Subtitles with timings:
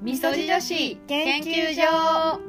[0.00, 2.40] みそじ女子研究所。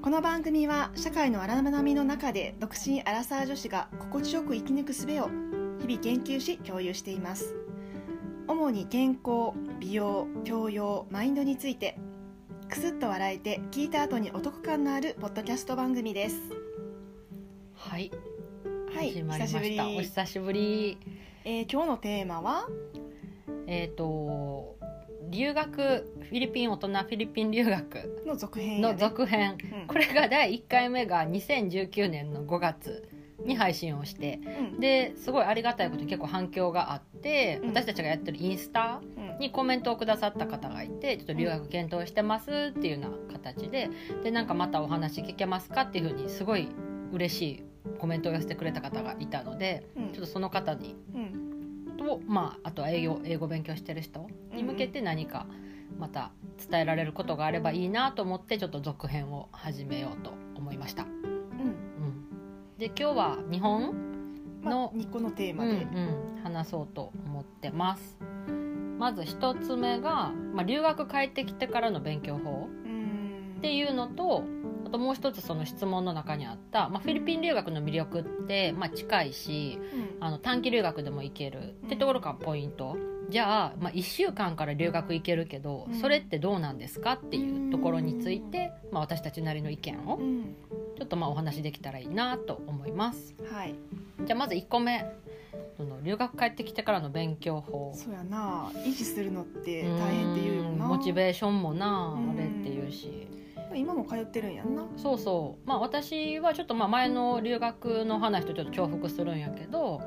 [0.00, 5.28] この番組は社会の荒波の中で独身アラサー女子が心地よく生き抜く術を
[5.80, 7.56] 日々研究し共有しています。
[8.46, 11.98] 主に健康美容教養マインドについて
[12.68, 16.36] くすっと笑えて聞いた後にお得感のあるポッドキャスト番組です。
[17.74, 18.12] はい。
[18.94, 19.58] はい始まりました。
[19.58, 19.80] 久しぶり。
[19.98, 20.98] お久しぶり。
[21.44, 22.68] えー今日のテーマは？
[23.66, 24.76] えっ、と
[25.30, 25.72] 留学
[26.32, 29.56] フィリピン大人フィリピン留学の続編やのね続編。
[29.80, 29.86] うん。
[29.86, 33.08] これが第1回目が2019年の5月
[33.44, 34.40] に配信をして
[34.74, 34.80] うん。
[34.80, 37.68] ですごいありがたいことに結構反響があって、うん。
[37.70, 39.38] 私たちがやってるインスタうん。
[39.38, 43.90] にコメントをくださった方がいてちょっと留学検討してますっていうような形で
[44.22, 46.68] でなんかまたお話聞けますかっていうふうにすごい
[47.12, 47.64] 嬉しい
[47.98, 50.12] コメントを寄せてくれた方がいたのでうん。
[50.12, 51.52] ちょっとその方にうん
[52.02, 55.46] と、まあ、あとは英語英語勉強してる人に向けて何か
[55.98, 56.32] また
[56.70, 61.04] 伝えられることがあればいいなと思ってちょっと続編を始めようと思いました。
[61.04, 61.10] うん。
[61.10, 64.12] うん、で今日は日本
[64.62, 68.18] まあの、2個のテーマうんで、うん、話そうと思ってます。
[68.98, 72.68] まず一つ目が、まあ、留学帰ってきてからの勉強法。
[72.84, 73.56] うん。
[73.58, 74.61] っていうのとあ
[74.92, 80.24] ともう一つその質問の中にあった、まあ、フィリピン留学の魅力って、まあ、近いしうん。
[80.24, 82.96] あの短期留学でも行けるってところがポイント、
[83.28, 85.94] じゃあ、まあ、1週間から留学行けるけど、うん。
[86.00, 90.54] それってどうなんですかっていうところについて、まあ、私たちなりの意見をうん。
[90.96, 93.34] ちょっとまあお話できたらいいなと思います。
[93.50, 93.74] はい。
[94.24, 95.04] じゃあまず1個目。
[95.76, 97.92] その留学帰ってきてからの勉強法。
[97.96, 98.70] そうやな。
[98.84, 100.78] 維持するのって大変って言うようん。
[100.78, 103.26] なモチベーションもなうんあれっていうし
[103.76, 104.86] 今も通ってるんやんな。
[104.96, 105.68] そうそう。
[105.68, 110.00] まあ私はちょっとまあ前の留学の話とちょっと重複するんやけど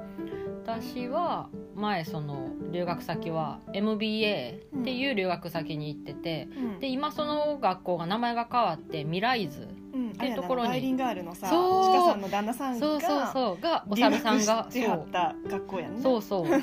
[0.64, 6.80] 私は前その留学先は MBA っていう留学先に行ってて、うん。
[6.80, 10.10] で今その学校が名前が変わってミライズうん。
[10.10, 11.86] っていうところにあれやなバイリンガールのさそう。
[11.86, 13.62] ちかさんの旦那さんそうそうがそう。
[13.62, 16.02] がお留猿さん学がしてはった学校やんな。
[16.02, 16.48] そうそう。
[16.48, 16.62] そう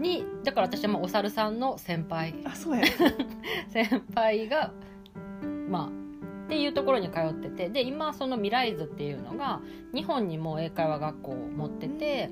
[0.00, 2.34] にだから私はまあお猿さんの先輩。
[2.44, 2.84] あそうや
[3.68, 4.72] 先輩が
[5.68, 6.07] まあ
[6.48, 9.60] っていうところに通っててで今そのミライズっていうのが
[9.94, 12.30] 日本にも英会話学校を持ってて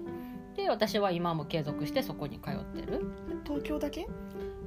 [0.57, 3.05] で私は今も継続してそこに通ってる。
[3.45, 4.09] 東京だけ？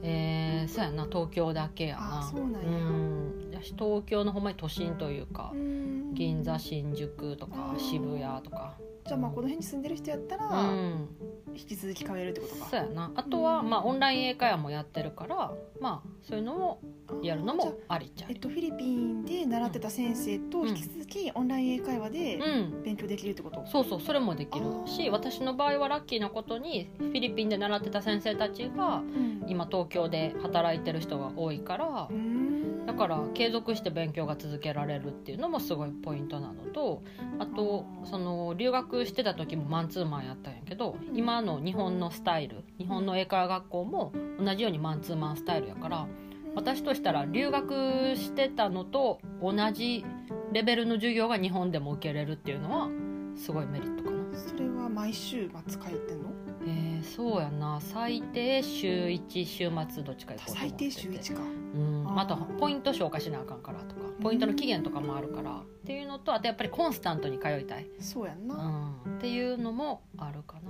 [0.04, 2.20] えー、そうやな東京だけやな。
[2.20, 2.60] あそうなんや。
[2.60, 3.50] うん。
[3.60, 6.14] 東京のほんまに都心というかうん。
[6.14, 8.76] 銀座新宿とか渋谷とか。
[9.08, 11.08] じゃあまあこの辺に住んでる人やったうらん。
[11.56, 12.66] 引き続き通えるってことか。
[12.70, 13.12] そうやな。
[13.16, 13.70] あとは、うん。
[13.72, 16.82] まあ、オンライン英会話もやってるからまあそういうのを
[17.24, 19.09] やるのもありっちゃあえっとフィリピンで
[19.50, 22.84] 習ってた先生と引き続きオンライン英会話でうん。
[22.84, 23.66] 勉強できるってこと？
[23.66, 24.66] そうそうそれもできる。
[24.86, 29.40] あしー私の場合はラッキーなことにフィリピンで習ってた先生たちがうん。
[29.48, 32.86] 今東京で働いてる人が多いからうん。
[32.86, 37.04] だから継続して勉強が続けられるっていうのもすごいポイントなのと
[37.40, 41.18] あとその留学してた時もマンツーマンやったんやけどうん。
[41.18, 46.08] 今の日本のスタイル日本の英会話学校も同じようにマンツーマンスタイルやから
[46.56, 50.06] 私としたら留学してたのと同じ
[50.52, 52.90] レベルの授業が日本でも受けれるっていうのは
[53.36, 54.18] すごいメリットかな。
[54.38, 56.30] それは毎週末通ってんの？
[56.66, 57.80] えー、そうやな。
[57.82, 60.86] 最低週1週末どっちか行こうと思最ってて。
[60.86, 61.42] 低週1か。
[61.42, 62.08] うん。
[62.08, 62.20] あー。
[62.22, 64.02] あとポイント消化しなあかんからとか。
[64.22, 65.52] ポイントの期限とかもあるから。
[65.52, 70.70] っていうのとあとやっぱりコンスタントに通いたい、そうやんうな、ん、っていうのもあるかな。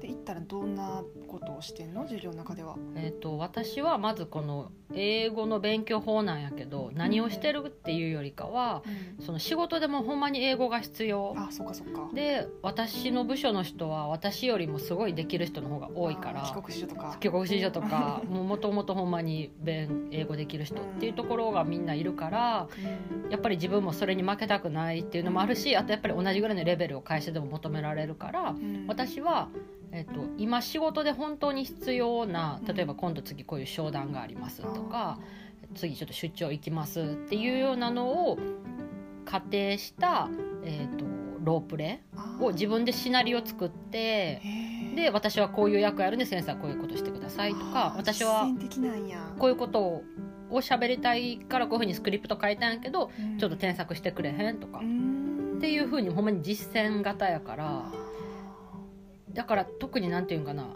[0.00, 1.04] で行ったらどんな
[1.40, 2.02] ことをしてんの？
[2.02, 2.76] 授業の中では。
[2.94, 8.82] えー、と私はまずこの英語の勉強法なんやけど何をしてるっていうよりかは
[9.20, 11.34] その仕事でもほんまに英語が必要。
[11.36, 12.10] あそっかそっか。
[12.14, 16.44] で私の部署の人は私よりもすごいできる人の方が多いから。
[16.44, 17.16] あ帰国子女とか。
[17.20, 18.22] 帰国子女とか。
[18.30, 22.68] もともとほんまに弁英語できる人っていうところがみんないるから
[23.24, 23.30] うん。
[23.30, 28.86] やっぱり自分もそれに負けたくないっていうのもあるしあとやっぱり同じぐらいのレベルを会社でも求められるからうん。
[28.88, 29.48] 私は、
[29.92, 35.18] えっと、今仕事で本当に必要な例えば今度次こういう商談がありますとか
[35.74, 38.38] 次ちょっと出張行きますっていうようなのを
[39.24, 40.28] 仮定した、
[40.64, 41.04] えっと、
[41.44, 42.02] ロープレ
[42.40, 44.42] を自分でシナリオ作って
[44.96, 48.46] で私はこういう役やるんで先生はこういうことしてくださいとか私は
[49.38, 50.04] こういうことを
[50.50, 53.38] を喋りたいからこういうふうにスクリプト書いたんやけどうん。
[53.38, 57.84] ちょっと添削してくれへんとか、うっんていうふうにほんまに実践型やから。
[59.32, 60.66] だから特になんていうんかな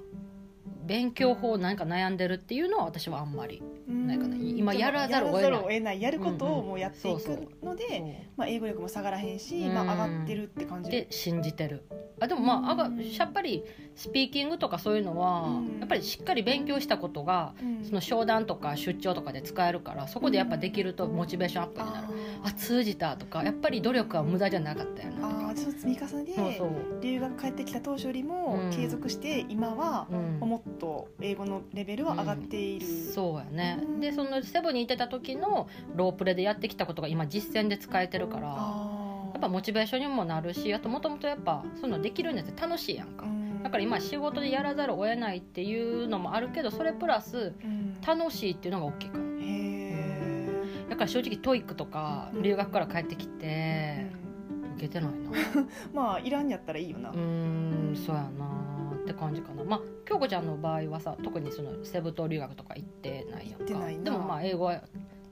[0.86, 4.36] 勉強法何か悩んでるっていうのは私はあんまりないかな。
[4.36, 5.42] うん今やらざるを得ない。
[5.42, 6.02] やるを得ない。
[6.02, 9.74] やることをもうやっていくので、まあ、英語力も下がらへんし、うん。
[9.74, 10.90] まあ、上がってるって感じ。
[10.90, 11.84] で信じてる。
[12.20, 13.64] あでもまああがやっぱり
[13.96, 15.78] スピーキングとかそういうのは、うん。
[15.80, 17.84] やっぱりしっかり勉強したことがうん。
[17.84, 22.06] その商談とか出張とかで使えるからそこでやっぱできるとモチベーションアップになる、
[22.42, 25.48] あ通じたとかやっぱり努力は無駄じゃなかったよな。
[25.48, 28.70] あーちょっと積み重ねでそうそう、留学帰ってきた当初よりもうん。
[28.70, 30.48] 継続して今はうん。
[30.48, 33.78] もっと英語のレベルは上がっている、そうやね。
[33.80, 34.00] うん。
[34.00, 43.24] でそのセブンにいてた時のロープレでやってきたことが今実践で使えてるからあやっぱモチベーションにもなるしあともともとやっぱそういうのできるんやって楽しいやんか
[43.64, 47.98] だから今仕事でやらざるを得ないっていうのもあるけどそれプラスうん。
[48.06, 49.24] 楽しいっていうのが大きいかも。
[49.24, 50.48] へえ、
[50.90, 52.42] だから正直 TOEIC とかうん。
[52.42, 54.06] 留学から帰ってきて
[54.52, 55.30] うん受けてないな。
[55.94, 58.92] まあいらんやったらいいよな、うーんそうやな。
[59.02, 59.64] って感じかな。
[59.64, 63.66] まあ京子ちゃんの場合はさ特にそのセブ島留学とか行ってないやんか。
[63.66, 64.82] でもまあ英語は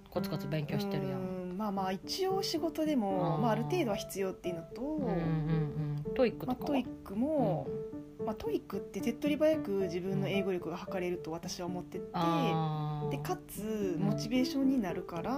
[0.09, 1.21] コツコツ勉強してるやん。
[1.21, 1.59] うん。
[1.59, 3.43] まあまあ一応仕事でも、うん。
[3.43, 5.11] まあ、ある程度は必要っていうのと、うんうん
[6.07, 6.15] うん。
[6.15, 6.79] TOEIC まあ、とかは。
[6.79, 7.67] TOEIC も、
[8.25, 12.05] まあ、 TOEIC って手っ取り早く自分の英語力が測れると私は思ってて、
[13.11, 15.33] でかつモチベーションになるから、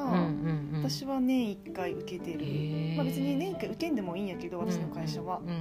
[0.83, 5.41] 私は年1回受けてる、まあ、別に年1回受けんでもいいんやけど私の会社は。
[5.41, 5.49] う、ん。
[5.49, 5.57] うん。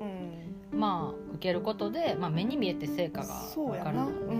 [0.00, 0.12] う
[0.42, 4.34] んまあ受けることで、まあ、目に見えて成果がそうやな、分かるのね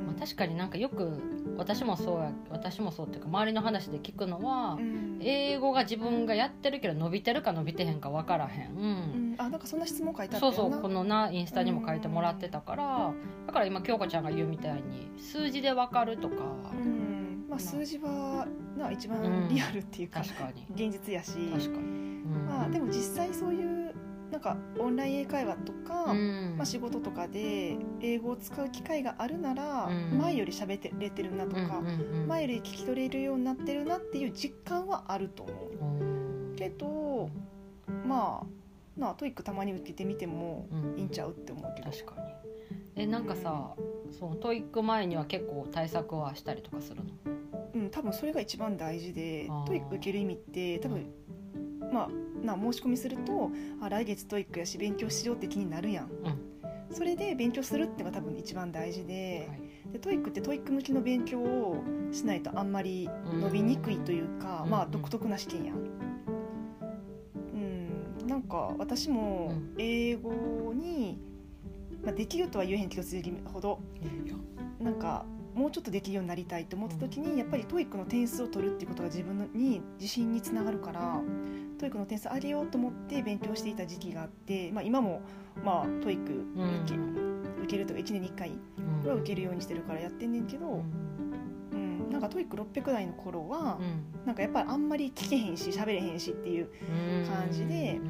[0.00, 0.06] うん。
[0.06, 1.20] まあ、確かになんかよく
[1.56, 5.18] 私もそうや私もそうっていうか周りの話で聞くのは、うん。
[5.20, 9.34] 英語が自分がやってるけど伸びてるか伸びてへんか分からへん、うん。
[9.38, 13.12] あなんかそんな質問書いてあったそうそうこのなインスタにも書いてもらってたから
[13.46, 16.34] だから今京子ちゃんが言うみたいに数字で分かるとか、
[16.72, 17.46] うん。
[17.48, 19.48] まあ、数字はな一番うん。
[19.48, 20.66] リアルっていうか、確かに。
[20.70, 21.32] 現実やし。
[21.32, 22.46] 確かに、うん。
[22.48, 23.65] まあ、でも実際そういう
[24.36, 26.56] なんかオンライン英会話とか、うん。
[26.58, 30.18] まあ、仕事とかで英語を使う機会があるなら、うん。
[30.18, 31.82] 前より喋ってれてるなとか、
[32.28, 35.56] 前より聞き取れるようになってるなっていう実感はあると思う。
[35.80, 36.54] うん。
[36.54, 37.30] けど
[38.06, 40.98] まあなあ TOEIC たまに受けてみてもうん。
[40.98, 43.02] いいんちゃうって思うけど、確かに。
[43.04, 43.74] えなんかさ、
[44.10, 47.10] その TOEIC 前には結構対策はしたりとかするの？
[47.74, 51.06] うん、多分それが一番大事で TOEIC 受ける意味って多分
[51.92, 53.50] まあな申し込みすると
[53.80, 56.10] あ来月 TOEIC やし勉強しようって気になるやん、
[56.90, 59.92] それで勉強するってのが多分一番大事で,、はい。
[59.92, 63.08] で TOEIC って TOEIC 向きの勉強をしないとあんまり
[63.40, 64.86] 伸びにくいというか、まあうん。
[64.86, 65.76] うん独特な試験やん。
[67.54, 71.18] うん、なんか私もうん英語に、
[72.02, 73.80] まあ、できるとは言えへんけど次ほど。
[74.80, 75.24] なんか
[75.56, 81.20] もうちょっとできるようになりたいと思った時にやっぱり TOEIC の点数を取るっていうことが自分のに自信につながるから
[81.78, 85.22] TOEIC の点数上げようと思って勉強していた時期があって、まあ、今も
[85.64, 86.82] まあ TOEIC うん。
[86.84, 88.52] 受け,、受けるとか1年に1回
[89.02, 90.66] うんは受けるようにしてるからやってんねんけど、
[91.72, 92.00] うん。
[92.04, 94.26] うん、なんか TOEIC 600台の頃はう、ん。
[94.26, 96.68] なんかやっぱりあんまり聞けへんし喋れへんしっていう
[97.26, 98.00] 感じで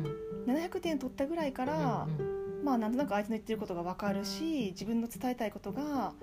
[0.46, 2.08] 700点取ったぐらいから、
[2.64, 6.14] まあなんとなく相手の言ってることが分かるし自分の伝えたいことが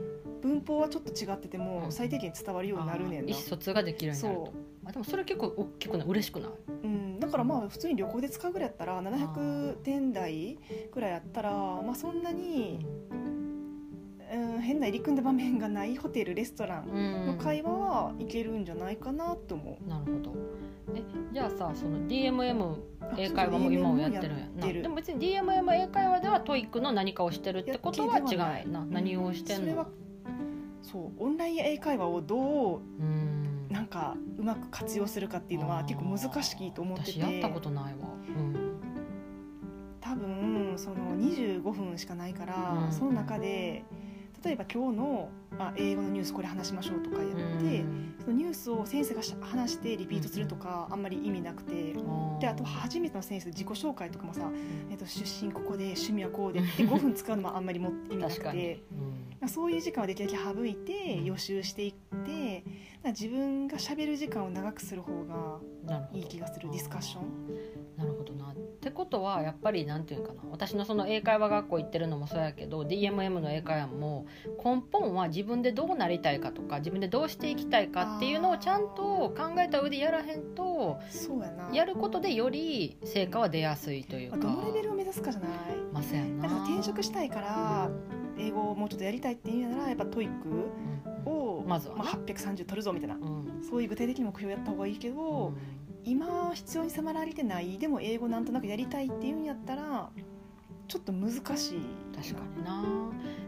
[0.43, 1.91] 文法はちょっと違っててもうん。
[1.91, 3.31] 最低限伝わるようになるねんな。
[3.31, 3.41] 意思。
[3.43, 4.35] 疎通ができるようになる。
[4.45, 4.53] とそ
[4.85, 6.07] あでもそれ結構大きくない？
[6.07, 6.49] 嬉しくない
[6.83, 10.59] うん、だからまあ普通に旅行で使うぐらいやったら700点台
[10.93, 12.85] ぐらいやったらまあそんなに、
[14.33, 19.89] うん、変な入り組んだ場面がないホテルレストランの会話はいけるんじゃないかなと思う。
[19.89, 20.35] なるほど。
[20.95, 21.01] え
[21.31, 29.63] じゃあさその DMM あ英会話も今もやってるんやなでも別に DMM 英会話では TOEIC の何かをしてるってことは違うややってなうん何をしてんの？
[29.63, 29.87] それは
[30.83, 33.67] そうオンライン英会話をどううん。
[33.69, 37.11] なんかうまく活用するかっていうのは結構難しいと思ってて。
[37.13, 38.09] 私やったことないわ。
[38.27, 38.79] うん。
[39.99, 42.91] 多分その25分しかないから、うん。
[42.91, 43.83] その中で
[44.43, 48.15] 例えば今日のあ英語のニュースこれ話しましょうとかやって、うん。
[48.19, 51.95] そのニュースを先生がし話してリピートするとかあんまり意味なくて。
[52.39, 54.51] であと初めての先生自己紹介とかもさ、
[54.91, 58.83] えっと出身ここで趣味はこうでって 5分使うのもあんまりも意味なくて、
[59.47, 61.25] そういう時間をできるだけ省いてうん。
[61.25, 61.93] 予習していっ
[62.25, 62.63] て、
[63.05, 65.59] 自分がしゃべる時間を長くする方が
[66.13, 67.83] いい気がするディスカッション。
[67.97, 68.51] なるほどな。
[68.51, 70.41] ってことはやっぱりなんていうかな。
[70.51, 74.25] 私のその英会話学校行ってるのもそうやけど DMM の英会話も
[74.63, 80.99] 根本は自分でどうなりたいかとか自分でどうしていきたいかっていうのをちゃんと考えた上でやらへんと
[81.71, 84.37] やることでより成果は出やすいというか。
[84.37, 85.49] まあどのレベルを目指すかじゃない。
[85.91, 87.89] まあそうやんなだから転職したいから
[88.37, 92.03] 英語をもうちょっとやりたいっていうならやっぱ TOEIC うんを、まずはね。
[92.03, 93.15] まあ、830取るぞみたいな。
[93.15, 93.63] うん。
[93.67, 95.53] そういう具体的な目標やった方がいいけど、
[96.03, 100.09] 今必要に迫られてないでも英語なんとなくやりたいっていうんやったら
[100.87, 101.81] ちょっと難しい。
[102.15, 102.83] 確かにな、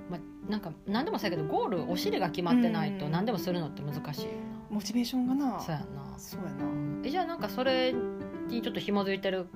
[0.10, 3.12] まあ、なんか何でもそうやけどゴールお尻が決まってないとうん。
[3.12, 4.30] 何でもするのって難しいよ
[4.70, 5.52] モチベーションがな。
[5.52, 6.14] なそうやんな。
[6.18, 6.66] そうやな。
[7.04, 7.94] えじゃあなんかそれ
[8.48, 9.48] にちょっと紐づいてる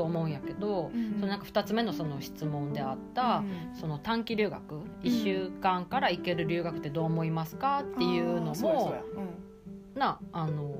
[0.00, 3.44] と思うんやけど、うんそのなんか2つ目のその質問であった、
[3.78, 8.94] その短期留学1週間から行ける留学ってどう思いますかっていうのも
[9.94, 10.74] なあの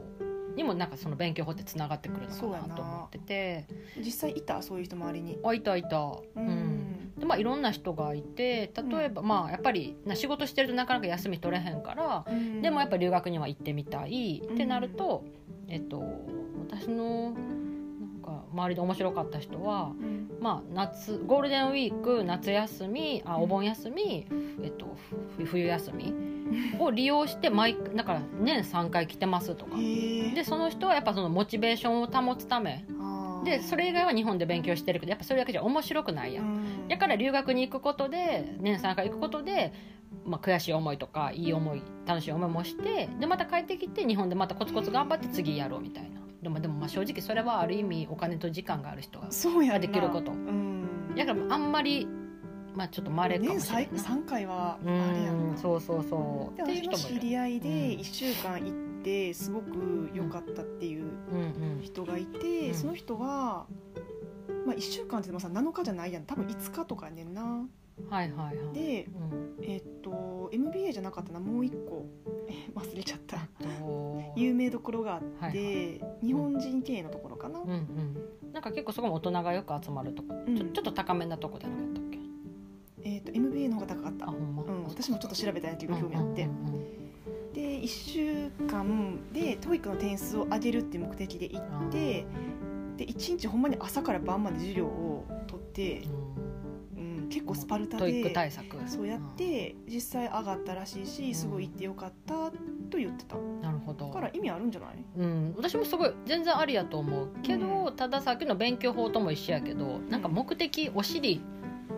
[0.57, 3.67] にもなんかその勉強法ってつながってくるのかなと思ってて。
[3.99, 4.63] 実際いた？
[4.63, 5.39] そういう人周りに。
[5.45, 5.99] あいたいた。
[5.99, 7.13] ううん。
[7.19, 12.63] でまあ、いろんな人がいて例えば、まあやっぱりな仕事してるとなかなか休み取れへんから、うん。
[12.63, 15.25] でもやっぱ留学には行ってみたいってなると、
[15.69, 16.03] えっと
[16.67, 17.35] 私の
[18.53, 20.31] 周りで面白かった人は、うん。
[20.41, 24.27] まあ、夏ゴールデンウィーク夏休みあお盆休み、
[24.63, 24.97] えっと、
[25.37, 26.15] ふ冬休み
[26.79, 29.77] を利用して毎だから年3回来てますとか。
[29.77, 32.85] でその人はやっぱそのモチベーションを保つため。
[33.45, 36.89] でそれ以外は日本で勉強してるけどやっぱそれだけじゃ面白くないやん。
[36.89, 39.73] だから留学に行くことで年3回行くことで、
[40.27, 49.79] まあ、悔しい思いとかいい思い楽しい思いもしてでまた帰ってきて日本でまたコツコツ頑張って次やろうみたいなでもでもまあ正直それはある意味お金と時間がある人がそうやんな。
[49.81, 50.33] できること。
[50.33, 51.15] うん。
[51.17, 52.07] だからあんまり
[52.75, 53.99] まあちょっと稀かも年しれないな。
[53.99, 55.55] 3回はあうれやんな。
[55.55, 56.57] んそうそうそう。
[56.57, 57.75] でっていう私の知り合いでうん。
[58.01, 61.05] 1週間行ってすごく良かったっていう
[61.83, 62.75] 人がいて、うん。
[62.75, 63.67] その人は、
[64.67, 66.25] まあ、1週間ってでもさ7日じゃないやん。
[66.25, 67.67] 多分5日とかやねんな
[68.09, 68.75] はいはいはい。
[68.75, 69.07] で
[69.59, 69.65] うん。
[69.65, 71.41] えっと MBA じゃなかったな。
[71.41, 72.07] もう一個。
[72.49, 73.37] え忘れちゃった。
[73.37, 78.53] えっと有名どころがあって、はい日本人経営のところかな、うんうん。
[78.53, 80.57] なんか結構そこも大人がよく集まるとこ、うん。
[80.57, 82.19] ちょちょっと高めなとこじゃなかったっけ？
[83.05, 84.27] えっと MBA の方が高かった。
[84.27, 86.81] あほんま、うん、私もちょっと調べたんやけど興味あって、うんうんうん
[87.51, 92.25] で1週間で TOEIC の点数を上げるっていう目的で行って
[92.97, 96.03] で1日ほんまに朝から晩まで授業を取って、
[96.37, 96.40] うん、
[97.31, 98.77] 結構スパルタで対策。
[98.87, 102.51] そうやって実際上がったらしいしすごい行ってよかった
[102.91, 103.37] と言ってた。
[103.37, 104.09] うんなるほど。
[104.09, 105.05] だから意味あるんじゃない？
[105.17, 107.29] うん、私もすごい全然ありやと思う。
[107.43, 111.41] けど、うたださっきの勉強法とも一緒やけどなんか目的お尻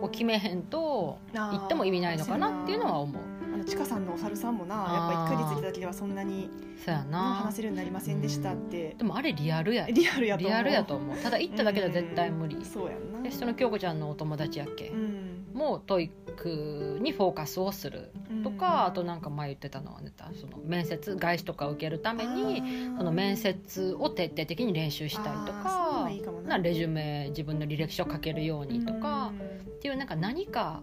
[0.01, 3.21] を決めへんと行っても意味ないのかなっていうのは思う。
[3.21, 3.32] あ
[3.63, 4.75] のちかさんのお猿さんもな。
[4.75, 4.85] やっ
[5.27, 6.49] ぱ1ヶ月いただけではそんなに
[6.83, 8.95] そうやな話せるようになりませんでしたって。
[8.97, 10.51] でもあれリアルやリアルやと思う。
[10.51, 11.17] リアルやと思う。
[11.17, 12.57] ただ行っただけでは絶対無理。
[12.57, 12.65] うん。
[12.65, 13.21] そうやんな。
[13.21, 15.45] でその京子ちゃんのお友達やっけ、うん。
[15.53, 18.11] もう TOEIC にフォーカスをする。
[18.43, 22.61] とか、あとなんか前言ってたのはねその面接外資とか受けるために
[22.97, 25.69] その面接を徹底的に練習したりとか
[26.03, 26.57] はいいかもな。
[26.57, 29.31] なレジュメ自分の履歴書書けるようにとか、
[29.65, 30.81] っていうなんか何か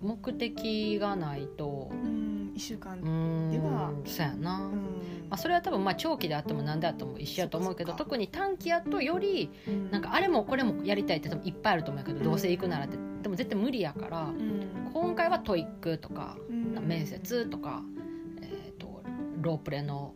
[0.00, 1.90] 目的がないと。
[1.90, 3.00] うん、うん、1週間
[3.50, 4.72] ではそうやな、うん。
[5.28, 9.50] まあ、それは多分まあ長期であっても何であっても一緒やと思うけど特に短期やとより
[9.90, 12.24] なんかあれもこれもやりたいって多分いっぱいあると思うけど、うん。
[12.24, 12.96] どうせ行くならって。
[13.22, 14.90] でも絶対無理やから、うん。
[14.92, 16.86] 今回は TOEIC とか、うん。
[16.86, 17.82] 面接とか、
[18.42, 19.02] えー、と
[19.40, 20.14] ロープレの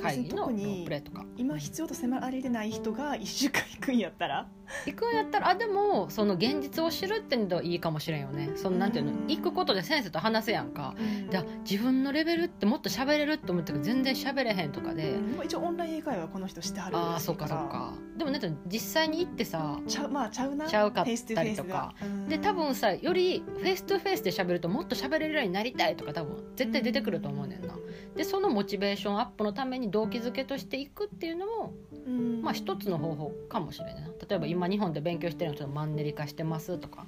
[0.00, 1.24] 会議のロープレとか。
[1.36, 4.48] 今必要と迫られてない人が1週間行くんやったら
[4.86, 8.50] 行くんやったらあでもその現実を知るっていうのはいいかもしれんよね。
[8.56, 9.26] そのなんていうのうん。
[9.26, 10.94] 行くことで先生と話せやんか。
[10.98, 11.30] うん。
[11.30, 15.36] じゃあ自分のレベルってもっと喋れるって思ってるけど全然喋れへんとかで、うん。
[15.36, 17.94] まあ一応オンライン英会話はこの人してはるああそっかそっか。
[18.16, 20.66] でもね実際に行ってさちゃうまあちゃうな。
[20.66, 21.94] ちゃうかったりとか。
[22.02, 22.28] うん。
[22.28, 27.74] で多分さより face to face で喋るともっと喋れるようになりたいとか多分絶対出てくると思うねんな。
[28.16, 31.72] でそのモチベーションアップのために動機づけとしていくっていうのも
[32.06, 32.42] うん。
[32.42, 34.08] まあ一つの方法かもしれないな。
[34.28, 37.04] 例えば今日本で勉強してるのちょっとマンネリ化してますとか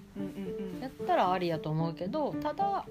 [0.80, 2.86] やったらありやと思うけどただ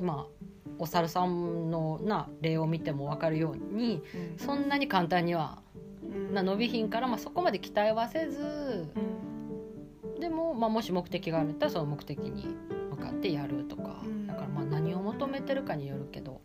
[0.00, 0.44] まあ
[0.78, 5.58] お猿さんのな例を見ても分かるようにうんそんなに簡単には
[6.02, 12.46] うんな伸びひんから、まあ、そこまで期待はせずうんでも、まあ、もし目的があるんだったらその目的に
[12.90, 16.40] 向かってやるとかうんだからまあ何を求めてるかによるけど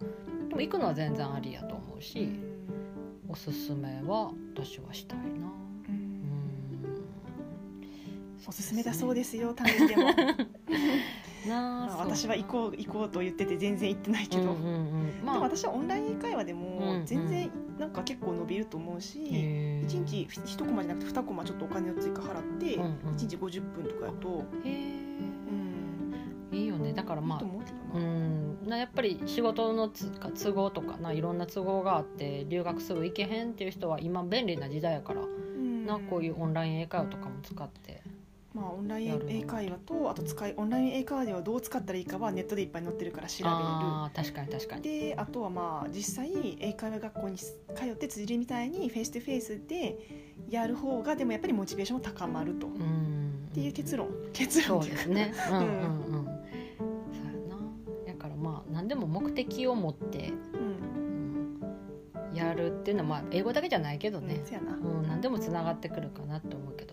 [0.50, 2.30] でも行くのは全然ありやと思うし
[3.28, 5.65] おすすめは私はしたいな。
[8.36, 10.04] うんうんおすすめだそうですよ単位でも。
[11.48, 15.26] なまあ私は行こう行こうと言ってて全然行ってないけど、うんうんうん。
[15.26, 17.06] まあでも私はオンライン英会話でうんうもん。
[17.06, 22.92] 全然なんか結構伸びると思うし、へー1日1コマじゃなくて2コマちょっとお金を追加払って、うんうん。
[23.16, 26.14] 1日50分とかやと、へうん。
[26.52, 26.94] えいいよね。
[26.94, 28.68] だからまあいいと思うけどうな、ん。
[28.68, 35.86] なやっぱり仕事のつか都合とかないろんな都合があって留学すぐ行けへんっていう人は今便利な時代やからうん。
[35.86, 38.02] なこういうオンライン英会話とかも使って
[38.56, 45.10] まあ、オンライン英会話とあと使いオンライン英会話ではどう使ったらいいかはネットでいっぱい載ってるから調べあー確かに確かるに。
[45.10, 47.54] であとはまあ実際英会話学校に通
[47.92, 49.98] って辻りみたいに face to face で
[50.50, 53.50] やる方がでもやっぱりモチベーションも高まると、っうん。
[53.54, 54.10] ていう結論。
[54.32, 55.34] 結そ論ですね。
[55.52, 56.26] うんうんうん。
[56.26, 57.58] そうやな。
[58.08, 60.60] だからまあ何でも目的を持って、うん。
[60.60, 60.76] うん
[62.34, 64.44] やるっていうのはまあ英語だけじゃないけどね、
[64.84, 66.85] うん、何でもつながってくるかなと思うけど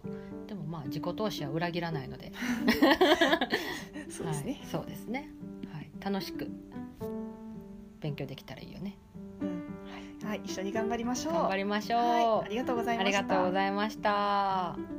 [0.87, 2.33] 自己投資は裏切らないので。
[4.11, 4.53] そうですね。
[4.53, 5.31] はい、そうですね、
[5.73, 6.51] はい、楽しく
[8.01, 8.99] 勉強できたらいいよね。
[9.41, 10.29] うん。
[10.29, 10.41] はい。
[10.45, 11.35] 一緒に頑張りましょう。
[11.35, 12.47] 頑張りましょう、はい。
[12.47, 13.19] ありがとうございました。
[13.19, 14.92] ありがとうございました